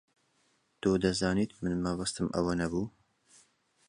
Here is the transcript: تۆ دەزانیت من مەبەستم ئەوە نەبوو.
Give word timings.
تۆ 0.81 0.89
دەزانیت 1.03 1.51
من 1.61 1.73
مەبەستم 1.85 2.27
ئەوە 2.35 2.53
نەبوو. 2.61 2.85